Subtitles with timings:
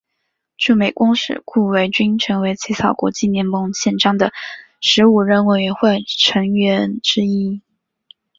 [0.57, 4.33] 驻美公使顾维钧成为起草国际联盟宪章的
[4.79, 7.61] 十五人委员会成员之一。